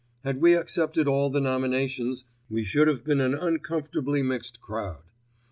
[0.23, 5.03] Had we accepted all the nominations, we should have been an uncomfortably mixed crowd.